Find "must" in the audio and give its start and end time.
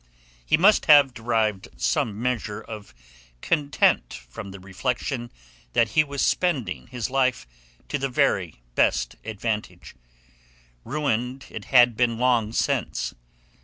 0.57-0.87